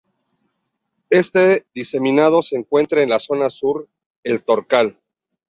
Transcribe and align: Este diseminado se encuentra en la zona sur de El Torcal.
Este 1.11 1.67
diseminado 1.75 2.41
se 2.41 2.55
encuentra 2.55 3.03
en 3.03 3.09
la 3.11 3.19
zona 3.19 3.51
sur 3.51 3.83
de 3.83 4.31
El 4.31 4.43
Torcal. 4.43 4.97